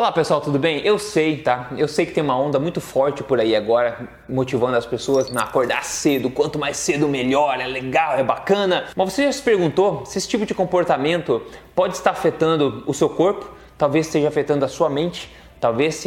[0.00, 0.80] Olá pessoal, tudo bem?
[0.82, 1.68] Eu sei, tá?
[1.76, 5.42] Eu sei que tem uma onda muito forte por aí agora, motivando as pessoas a
[5.42, 6.30] acordar cedo.
[6.30, 8.86] Quanto mais cedo, melhor, é legal, é bacana.
[8.96, 11.42] Mas você já se perguntou se esse tipo de comportamento
[11.74, 13.46] pode estar afetando o seu corpo?
[13.76, 15.30] Talvez esteja afetando a sua mente?
[15.60, 16.02] Talvez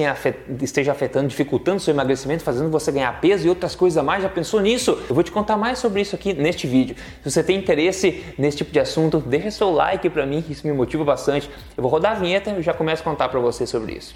[0.61, 4.23] esteja afetando, dificultando seu emagrecimento, fazendo você ganhar peso e outras coisas a mais.
[4.23, 4.97] Já pensou nisso?
[5.07, 6.95] Eu vou te contar mais sobre isso aqui neste vídeo.
[7.21, 10.73] Se você tem interesse nesse tipo de assunto, deixa seu like para mim, isso me
[10.73, 11.47] motiva bastante.
[11.77, 14.15] Eu vou rodar a vinheta e já começo a contar para você sobre isso.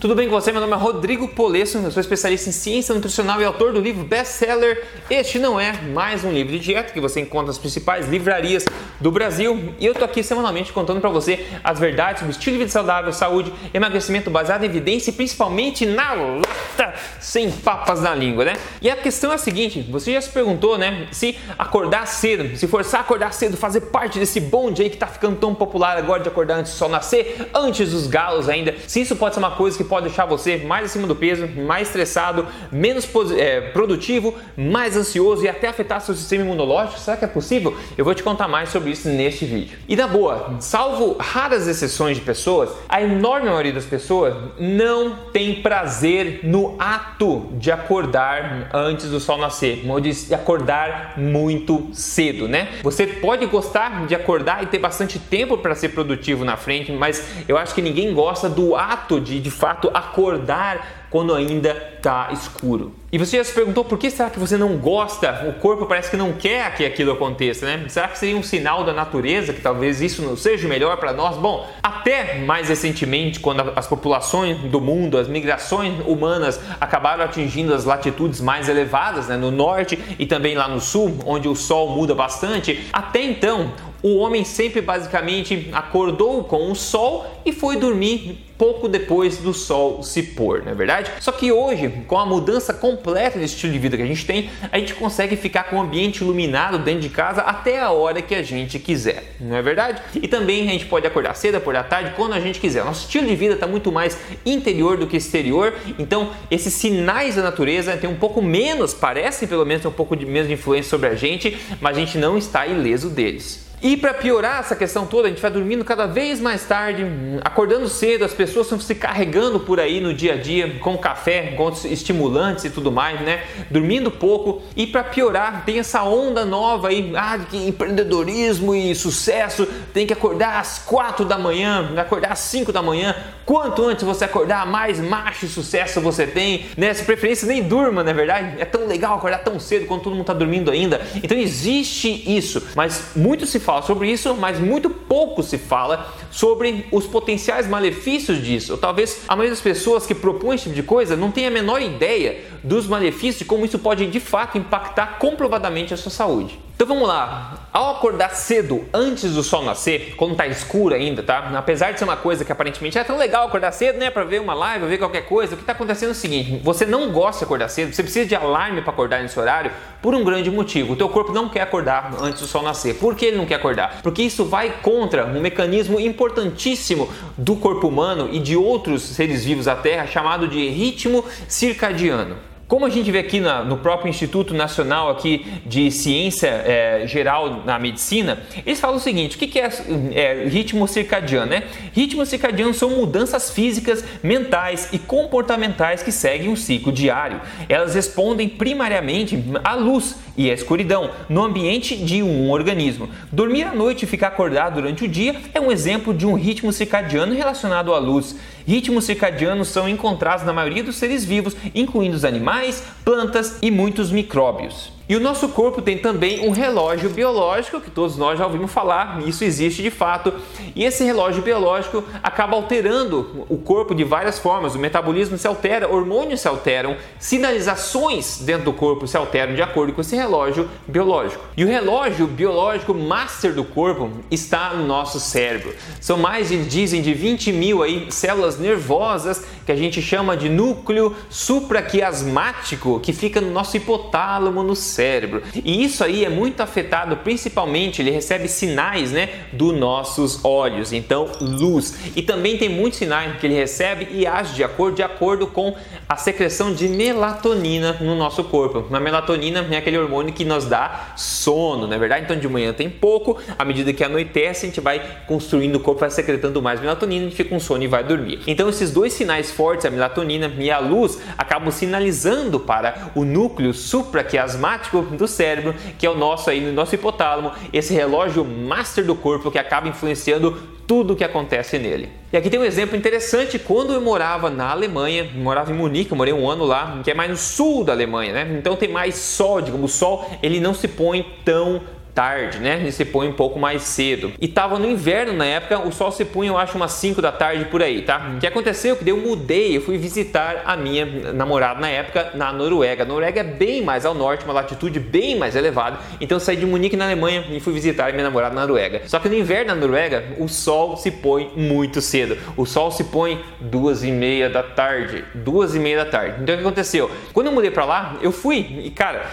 [0.00, 0.50] Tudo bem com você?
[0.50, 4.02] Meu nome é Rodrigo Polesso, eu sou especialista em ciência nutricional e autor do livro
[4.02, 8.64] best-seller Este Não É Mais Um Livro de Dieta, que você encontra nas principais livrarias
[8.98, 9.74] do Brasil.
[9.78, 13.12] E eu tô aqui semanalmente contando para você as verdades sobre estilo de vida saudável,
[13.12, 18.54] saúde, emagrecimento baseado em evidência e principalmente na lata, sem papas na língua, né?
[18.80, 22.66] E a questão é a seguinte, você já se perguntou, né, se acordar cedo, se
[22.66, 26.22] forçar a acordar cedo, fazer parte desse bonde aí que tá ficando tão popular agora
[26.22, 29.50] de acordar antes do sol nascer, antes dos galos ainda, se isso pode ser uma
[29.50, 34.96] coisa que pode deixar você mais acima do peso, mais estressado, menos é, produtivo, mais
[34.96, 37.00] ansioso e até afetar seu sistema imunológico?
[37.00, 37.76] Será que é possível?
[37.98, 39.76] Eu vou te contar mais sobre isso neste vídeo.
[39.88, 45.60] E na boa, salvo raras exceções de pessoas, a enorme maioria das pessoas não tem
[45.60, 52.68] prazer no ato de acordar antes do sol nascer, ou de acordar muito cedo, né?
[52.82, 57.44] Você pode gostar de acordar e ter bastante tempo para ser produtivo na frente, mas
[57.48, 62.28] eu acho que ninguém gosta do ato de de fato fato acordar quando ainda está
[62.32, 62.94] escuro.
[63.10, 65.44] E você já se perguntou por que será que você não gosta?
[65.48, 67.84] O corpo parece que não quer que aquilo aconteça, né?
[67.88, 71.36] Será que seria um sinal da natureza que talvez isso não seja melhor para nós?
[71.36, 77.84] Bom, até mais recentemente, quando as populações do mundo, as migrações humanas acabaram atingindo as
[77.84, 82.14] latitudes mais elevadas, né, no norte e também lá no sul, onde o sol muda
[82.14, 88.90] bastante, até então o homem sempre basicamente acordou com o sol e foi dormir pouco
[88.90, 91.10] depois do sol se pôr, não é verdade?
[91.18, 94.50] Só que hoje, com a mudança completa de estilo de vida que a gente tem,
[94.70, 98.34] a gente consegue ficar com o ambiente iluminado dentro de casa até a hora que
[98.34, 100.02] a gente quiser, não é verdade?
[100.14, 102.84] E também a gente pode acordar cedo, acordar tarde, quando a gente quiser.
[102.84, 107.42] Nosso estilo de vida está muito mais interior do que exterior, então esses sinais da
[107.42, 111.14] natureza têm um pouco menos, parecem pelo menos um pouco de menos influência sobre a
[111.14, 113.69] gente, mas a gente não está ileso deles.
[113.82, 117.02] E para piorar essa questão toda, a gente vai dormindo cada vez mais tarde,
[117.42, 121.54] acordando cedo, as pessoas estão se carregando por aí no dia a dia com café,
[121.56, 123.42] com estimulantes e tudo mais, né?
[123.70, 124.62] Dormindo pouco.
[124.76, 130.12] E para piorar, tem essa onda nova aí, ah, de empreendedorismo e sucesso tem que
[130.12, 133.16] acordar às 4 da manhã, acordar às 5 da manhã.
[133.44, 136.92] Quanto antes você acordar, mais macho e sucesso você tem, né?
[136.94, 138.60] Se preferência nem durma, na é verdade.
[138.60, 141.00] É tão legal acordar tão cedo quando todo mundo está dormindo ainda.
[141.22, 146.86] Então existe isso, mas muito se fala sobre isso, mas muito pouco se fala sobre
[146.92, 148.72] os potenciais malefícios disso.
[148.72, 151.50] Ou talvez a maioria das pessoas que propõem esse tipo de coisa não tenha a
[151.50, 156.58] menor ideia dos malefícios de como isso pode de fato impactar comprovadamente a sua saúde.
[156.80, 157.58] Então vamos lá.
[157.74, 161.50] Ao acordar cedo, antes do sol nascer, quando tá escuro ainda, tá?
[161.54, 164.40] Apesar de ser uma coisa que aparentemente é tão legal acordar cedo, né, para ver
[164.40, 167.40] uma live, ver qualquer coisa, o que tá acontecendo é o seguinte: você não gosta
[167.40, 169.70] de acordar cedo, você precisa de alarme para acordar nesse horário
[170.00, 170.94] por um grande motivo.
[170.94, 172.94] O teu corpo não quer acordar antes do sol nascer.
[172.94, 174.00] Por que ele não quer acordar?
[174.02, 179.66] Porque isso vai contra um mecanismo importantíssimo do corpo humano e de outros seres vivos
[179.66, 182.48] da Terra chamado de ritmo circadiano.
[182.70, 187.64] Como a gente vê aqui na, no próprio Instituto Nacional aqui de Ciência é, Geral
[187.66, 189.68] na Medicina, eles falam o seguinte: o que, que é,
[190.14, 191.50] é, ritmo circadiano?
[191.50, 191.64] Né?
[191.92, 197.40] Ritmo circadiano são mudanças físicas, mentais e comportamentais que seguem um ciclo diário.
[197.68, 203.10] Elas respondem primariamente à luz e à escuridão no ambiente de um organismo.
[203.30, 206.72] Dormir à noite e ficar acordado durante o dia é um exemplo de um ritmo
[206.72, 208.36] circadiano relacionado à luz.
[208.66, 214.10] Ritmos circadianos são encontrados na maioria dos seres vivos, incluindo os animais, plantas e muitos
[214.10, 214.99] micróbios.
[215.10, 219.20] E o nosso corpo tem também um relógio biológico, que todos nós já ouvimos falar,
[219.26, 220.32] isso existe de fato,
[220.72, 224.76] e esse relógio biológico acaba alterando o corpo de várias formas.
[224.76, 229.92] O metabolismo se altera, hormônios se alteram, sinalizações dentro do corpo se alteram de acordo
[229.92, 231.44] com esse relógio biológico.
[231.56, 235.74] E o relógio biológico master do corpo está no nosso cérebro.
[236.00, 241.16] São mais, dizem, de 20 mil aí, células nervosas que a gente chama de núcleo
[241.28, 245.42] supraquiasmático, que fica no nosso hipotálamo, no cérebro cérebro.
[245.64, 250.92] E isso aí é muito afetado, principalmente ele recebe sinais, né, dos nossos olhos.
[250.92, 252.12] Então, luz.
[252.14, 255.74] E também tem muitos sinais que ele recebe e age de acordo de acordo com
[256.06, 258.94] a secreção de melatonina no nosso corpo.
[258.94, 262.24] A melatonina é aquele hormônio que nos dá sono, não é verdade?
[262.24, 266.00] Então de manhã tem pouco, à medida que anoitece, a gente vai construindo o corpo,
[266.00, 268.40] vai secretando mais melatonina, a gente fica com sono e vai dormir.
[268.46, 273.72] Então esses dois sinais fortes, a melatonina e a luz, acabam sinalizando para o núcleo
[273.72, 279.14] supraquiasmático do cérebro, que é o nosso aí, no nosso hipotálamo, esse relógio master do
[279.14, 280.56] corpo que acaba influenciando
[280.86, 282.08] tudo o que acontece nele.
[282.32, 283.60] E aqui tem um exemplo interessante.
[283.60, 287.30] Quando eu morava na Alemanha, morava em Munique, morei um ano lá, que é mais
[287.30, 288.56] no sul da Alemanha, né?
[288.58, 291.80] Então tem mais sol, digamos, o sol ele não se põe tão
[292.14, 292.76] tarde, né?
[292.80, 294.32] Ele se põe um pouco mais cedo.
[294.40, 297.32] E tava no inverno na época, o sol se punha, eu acho, umas 5 da
[297.32, 298.32] tarde por aí, tá?
[298.36, 298.96] O que aconteceu?
[298.96, 303.02] Que eu mudei, eu fui visitar a minha namorada na época na Noruega.
[303.02, 305.98] A Noruega é bem mais ao norte, uma latitude bem mais elevada.
[306.20, 309.02] Então eu saí de Munique na Alemanha e fui visitar a minha namorada na Noruega.
[309.06, 312.36] Só que no inverno na Noruega, o sol se põe muito cedo.
[312.56, 315.24] O sol se põe duas e meia da tarde.
[315.34, 316.42] Duas e meia da tarde.
[316.42, 317.10] Então o que aconteceu?
[317.32, 319.26] Quando eu mudei para lá, eu fui e cara,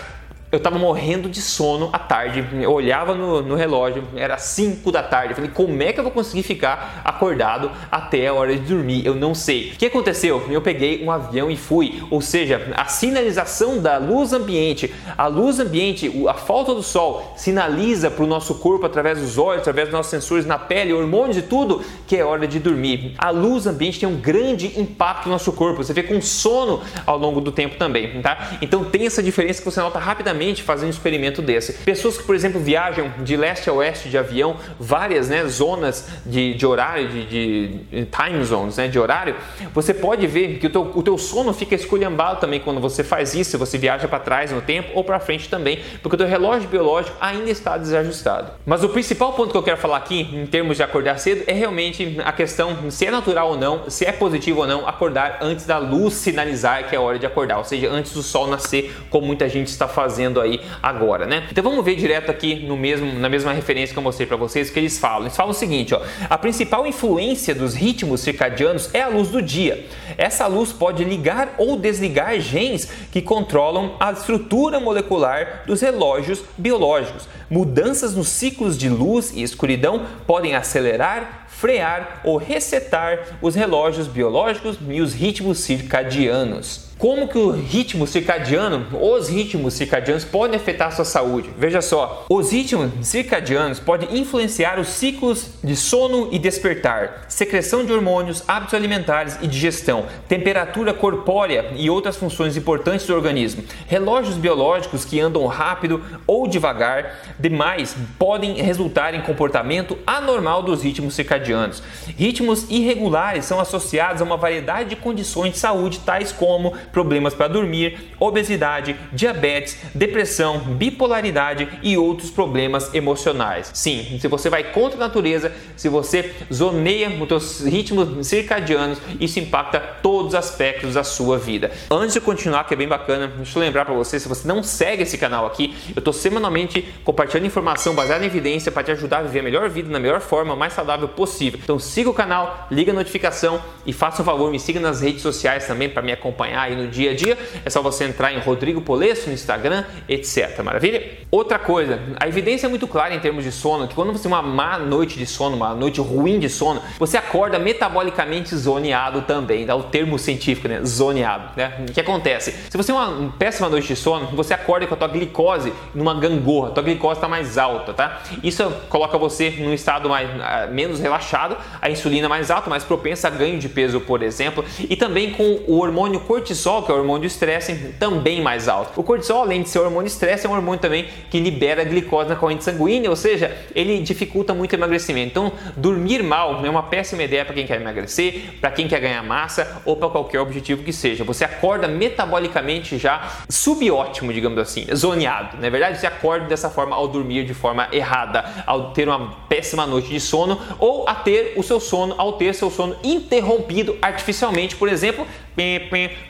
[0.49, 5.03] eu estava morrendo de sono à tarde, eu olhava no, no, relógio, era 5 da
[5.03, 5.31] tarde.
[5.31, 9.05] Eu falei, como é que eu vou conseguir ficar acordado até a hora de dormir?
[9.05, 9.71] Eu não sei.
[9.73, 10.41] O que aconteceu?
[10.49, 12.01] Eu peguei um avião e fui.
[12.09, 18.09] Ou seja, a sinalização da luz ambiente, a luz ambiente, a falta do sol, sinaliza
[18.09, 21.41] para o nosso corpo através dos olhos, através dos nossos sensores na pele, hormônios e
[21.41, 23.15] tudo, que é hora de dormir.
[23.17, 25.83] A luz ambiente tem um grande impacto no nosso corpo.
[25.83, 28.51] Você vê com sono ao longo do tempo também, tá?
[28.61, 31.73] Então tem essa diferença que você nota rapidamente fazer um experimento desse.
[31.73, 36.53] Pessoas que, por exemplo, viajam de leste a oeste de avião, várias né, zonas de,
[36.53, 39.35] de horário, de, de, time zones né, de horário,
[39.73, 43.33] você pode ver que o teu, o teu sono fica esculhambado também quando você faz
[43.33, 46.27] isso, se você viaja para trás no tempo ou para frente também, porque o teu
[46.27, 48.51] relógio biológico ainda está desajustado.
[48.65, 51.53] Mas o principal ponto que eu quero falar aqui, em termos de acordar cedo, é
[51.53, 55.65] realmente a questão se é natural ou não, se é positivo ou não acordar antes
[55.65, 59.25] da luz sinalizar que é hora de acordar, ou seja, antes do sol nascer, como
[59.25, 61.47] muita gente está fazendo fazendo aí agora, né?
[61.51, 64.69] Então vamos ver direto aqui no mesmo, na mesma referência que eu mostrei para vocês
[64.69, 65.24] que eles falam.
[65.24, 69.41] Eles falam o seguinte, ó, a principal influência dos ritmos circadianos é a luz do
[69.41, 69.85] dia.
[70.18, 77.27] Essa luz pode ligar ou desligar genes que controlam a estrutura molecular dos relógios biológicos.
[77.50, 84.77] Mudanças nos ciclos de luz e escuridão podem acelerar, frear ou resetar os relógios biológicos
[84.89, 86.86] e os ritmos circadianos.
[86.97, 91.51] Como que o ritmo circadiano, os ritmos circadianos podem afetar a sua saúde?
[91.55, 97.94] Veja só, os ritmos circadianos podem influenciar os ciclos de sono e despertar, secreção de
[97.94, 103.63] hormônios, hábitos alimentares e digestão, temperatura corpórea e outras funções importantes do organismo.
[103.85, 111.13] Relógios biológicos que andam rápido ou devagar demais podem resultar em comportamento anormal dos ritmos
[111.13, 111.83] circadianos.
[112.17, 117.47] Ritmos irregulares são associados a uma variedade de condições de saúde tais como problemas para
[117.47, 123.71] dormir, obesidade, diabetes, depressão, bipolaridade e outros problemas emocionais.
[123.73, 129.39] Sim, se você vai contra a natureza, se você zoneia os seus ritmos circadianos, isso
[129.39, 131.71] impacta todos os aspectos da sua vida.
[131.89, 134.63] Antes de continuar, que é bem bacana, deixa eu lembrar para você, se você não
[134.63, 139.19] segue esse canal aqui, eu estou semanalmente compartilhando informação baseada em evidência para te ajudar
[139.19, 141.59] a viver a melhor vida na melhor forma, mais saudável possível.
[141.63, 145.21] Então siga o canal, liga a notificação e faça um favor, me siga nas redes
[145.21, 147.37] sociais também para me acompanhar no dia a dia.
[147.65, 150.61] É só você entrar em Rodrigo Polesso no Instagram, etc.
[150.63, 151.03] Maravilha?
[151.29, 154.31] Outra coisa, a evidência é muito clara em termos de sono, que quando você tem
[154.31, 159.65] uma má noite de sono, uma noite ruim de sono, você acorda metabolicamente zoneado também,
[159.65, 160.81] dá o termo científico, né?
[160.85, 161.85] Zoneado, né?
[161.89, 162.51] O que acontece?
[162.69, 166.13] Se você tem uma péssima noite de sono, você acorda com a tua glicose numa
[166.13, 168.21] gangorra, a tua glicose está mais alta, tá?
[168.43, 173.27] Isso coloca você num estado mais, ah, menos relaxado, a insulina mais alta, mais propensa
[173.27, 176.95] a ganho de peso, por exemplo, e também com o hormônio cortisol cortisol, que é
[176.95, 179.00] o hormônio do estresse, também mais alto.
[179.00, 182.30] O cortisol, além de ser hormônio do estresse, é um hormônio também que libera glicose
[182.30, 185.30] na corrente sanguínea, ou seja, ele dificulta muito o emagrecimento.
[185.30, 189.24] Então, dormir mal é uma péssima ideia para quem quer emagrecer, para quem quer ganhar
[189.24, 191.24] massa ou para qualquer objetivo que seja.
[191.24, 195.57] Você acorda metabolicamente já subótimo, digamos assim, zoneado.
[195.57, 199.38] Na é verdade, você acorda dessa forma ao dormir de forma errada, ao ter uma
[199.47, 203.97] péssima noite de sono ou a ter o seu sono, ao ter seu sono interrompido
[204.02, 205.26] artificialmente, por exemplo,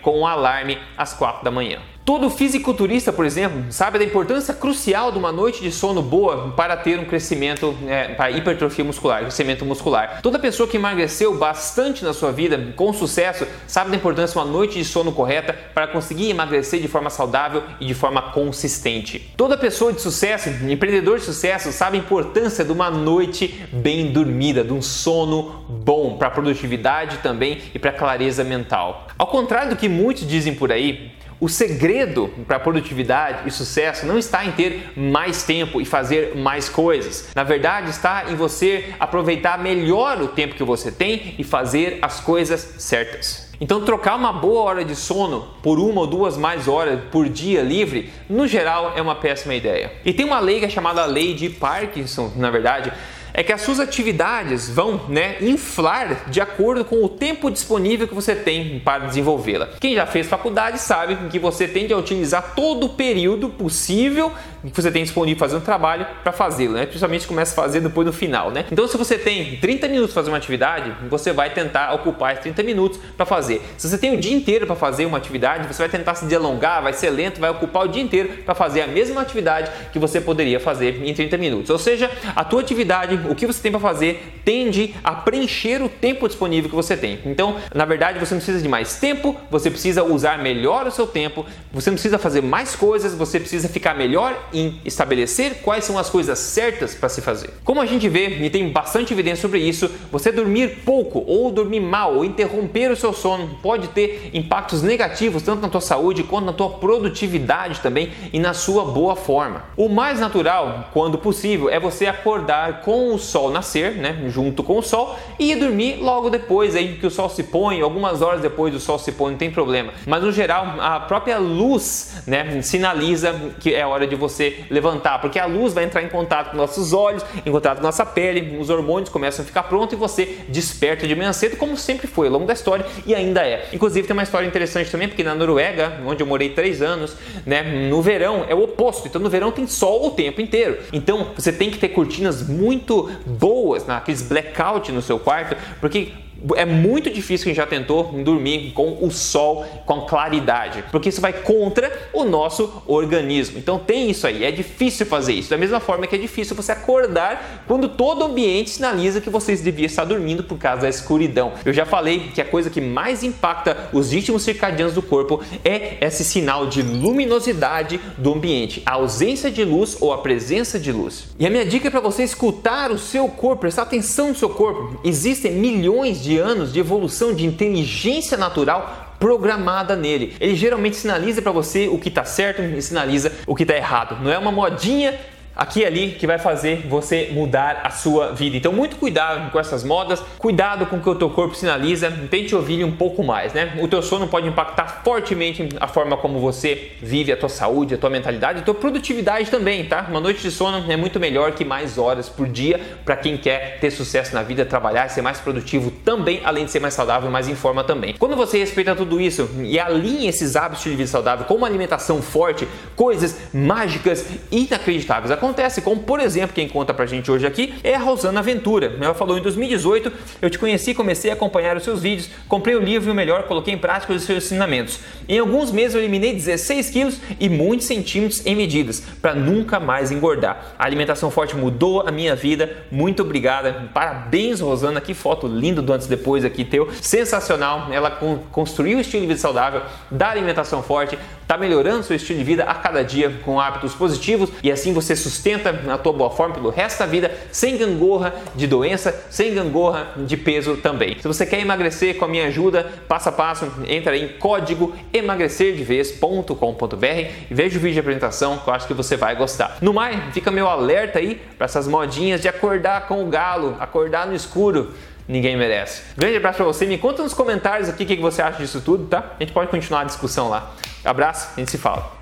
[0.02, 1.97] com alarme às 4 da manhã.
[2.08, 6.78] Todo fisiculturista, por exemplo, sabe da importância crucial de uma noite de sono boa para
[6.78, 10.22] ter um crescimento, é, para hipertrofia muscular, crescimento muscular.
[10.22, 14.50] Toda pessoa que emagreceu bastante na sua vida, com sucesso, sabe da importância de uma
[14.50, 19.34] noite de sono correta para conseguir emagrecer de forma saudável e de forma consistente.
[19.36, 24.64] Toda pessoa de sucesso, empreendedor de sucesso, sabe a importância de uma noite bem dormida,
[24.64, 29.08] de um sono bom para produtividade também e para clareza mental.
[29.18, 34.18] Ao contrário do que muitos dizem por aí, o segredo para produtividade e sucesso não
[34.18, 37.30] está em ter mais tempo e fazer mais coisas.
[37.36, 42.20] Na verdade, está em você aproveitar melhor o tempo que você tem e fazer as
[42.20, 43.48] coisas certas.
[43.60, 47.62] Então, trocar uma boa hora de sono por uma ou duas mais horas por dia
[47.62, 49.92] livre, no geral, é uma péssima ideia.
[50.06, 52.94] E tem uma lei que é chamada lei de Parkinson, na verdade,
[53.38, 58.16] é que as suas atividades vão né, inflar de acordo com o tempo disponível que
[58.16, 59.70] você tem para desenvolvê-la.
[59.80, 64.82] Quem já fez faculdade sabe que você tende a utilizar todo o período possível que
[64.82, 66.86] você tem disponível fazendo trabalho para fazê-lo, né?
[66.86, 68.66] Principalmente começa a fazer depois no final, né?
[68.72, 72.44] Então, se você tem 30 minutos para fazer uma atividade, você vai tentar ocupar esses
[72.44, 73.62] 30 minutos para fazer.
[73.78, 76.82] Se você tem o dia inteiro para fazer uma atividade, você vai tentar se delongar,
[76.82, 80.20] vai ser lento, vai ocupar o dia inteiro para fazer a mesma atividade que você
[80.20, 81.70] poderia fazer em 30 minutos.
[81.70, 85.90] Ou seja, a tua atividade o que você tem para fazer tende a preencher o
[85.90, 87.20] tempo disponível que você tem.
[87.26, 91.06] Então, na verdade, você não precisa de mais tempo, você precisa usar melhor o seu
[91.06, 95.98] tempo, você não precisa fazer mais coisas, você precisa ficar melhor em estabelecer quais são
[95.98, 97.50] as coisas certas para se fazer.
[97.64, 101.80] Como a gente vê e tem bastante evidência sobre isso, você dormir pouco ou dormir
[101.80, 106.46] mal ou interromper o seu sono pode ter impactos negativos tanto na tua saúde quanto
[106.46, 109.64] na tua produtividade também e na sua boa forma.
[109.76, 114.78] O mais natural, quando possível, é você acordar com o sol nascer, né, junto com
[114.78, 118.42] o sol, e ir dormir logo depois aí que o sol se põe, algumas horas
[118.42, 119.92] depois do sol se põe, não tem problema.
[120.06, 125.40] Mas no geral, a própria luz, né, sinaliza que é hora de você levantar, porque
[125.40, 128.70] a luz vai entrar em contato com nossos olhos, em contato com nossa pele, os
[128.70, 132.34] hormônios começam a ficar prontos e você desperta de manhã cedo, como sempre foi ao
[132.34, 133.68] longo da história e ainda é.
[133.74, 137.64] Inclusive tem uma história interessante também, porque na Noruega, onde eu morei três anos, né,
[137.90, 139.08] no verão é o oposto.
[139.08, 140.78] Então no verão tem sol o tempo inteiro.
[140.94, 146.14] Então você tem que ter cortinas muito boas, naqueles blackout no seu quarto, porque
[146.56, 151.34] é muito difícil quem já tentou dormir com o sol com claridade, porque isso vai
[151.34, 153.58] contra o nosso organismo.
[153.58, 155.50] Então tem isso aí, é difícil fazer isso.
[155.50, 159.62] Da mesma forma que é difícil você acordar quando todo o ambiente sinaliza que vocês
[159.62, 161.54] deviam estar dormindo por causa da escuridão.
[161.66, 165.98] Eu já falei que a coisa que mais impacta os ritmos circadianos do corpo é
[166.02, 171.28] esse sinal de luminosidade do ambiente, a ausência de luz ou a presença de luz.
[171.40, 174.50] E a minha dica é para você escutar o seu corpo, prestar atenção no seu
[174.50, 175.00] corpo.
[175.04, 180.36] Existem milhões de de anos de evolução de inteligência natural programada nele.
[180.40, 184.22] Ele geralmente sinaliza para você o que está certo e sinaliza o que está errado.
[184.22, 185.18] Não é uma modinha
[185.58, 188.56] aqui e ali que vai fazer você mudar a sua vida.
[188.56, 192.56] Então, muito cuidado com essas modas, cuidado com o que o teu corpo sinaliza, tente
[192.56, 193.74] ouvir um pouco mais, né?
[193.82, 197.98] O teu sono pode impactar fortemente a forma como você vive a tua saúde, a
[197.98, 200.06] tua mentalidade, a tua produtividade também, tá?
[200.10, 203.80] Uma noite de sono é muito melhor que mais horas por dia para quem quer
[203.80, 207.48] ter sucesso na vida, trabalhar, ser mais produtivo também, além de ser mais saudável, mais
[207.48, 208.14] em forma também.
[208.20, 212.22] Quando você respeita tudo isso e alinha esses hábitos de vida saudável com uma alimentação
[212.22, 217.96] forte, coisas mágicas inacreditáveis acontece, como por exemplo, quem conta pra gente hoje aqui é
[217.96, 218.98] a Rosana Ventura.
[219.00, 220.12] Ela falou em 2018,
[220.42, 223.44] eu te conheci, comecei a acompanhar os seus vídeos, comprei o livro e o melhor,
[223.44, 225.00] coloquei em prática os seus ensinamentos.
[225.28, 230.12] Em alguns meses eu eliminei 16 quilos e muitos centímetros em medidas, para nunca mais
[230.12, 230.76] engordar.
[230.78, 233.90] A alimentação forte mudou a minha vida, muito obrigada.
[233.94, 236.90] Parabéns, Rosana, que foto linda do antes e depois aqui teu.
[237.02, 238.12] Sensacional, ela
[238.52, 242.64] construiu o estilo de vida saudável da alimentação forte, está melhorando seu estilo de vida
[242.66, 246.70] a cada dia com hábitos positivos e assim você sustenta a tua boa forma pelo
[246.70, 251.18] resto da vida sem gangorra de doença, sem gangorra de peso também.
[251.20, 257.06] Se você quer emagrecer com a minha ajuda, passo a passo, entra em código emagrecerdevez.com.br
[257.50, 259.78] e veja o vídeo de apresentação que eu acho que você vai gostar.
[259.82, 264.26] No mais, fica meu alerta aí para essas modinhas de acordar com o galo, acordar
[264.28, 264.94] no escuro
[265.28, 266.04] ninguém merece.
[266.16, 266.86] Grande abraço para você.
[266.86, 269.34] Me conta nos comentários aqui o que você acha disso tudo, tá?
[269.38, 270.72] A gente pode continuar a discussão lá.
[271.04, 272.17] Abraço, a gente se fala.